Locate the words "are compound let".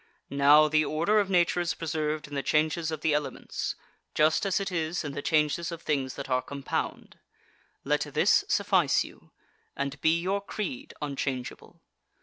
6.27-8.01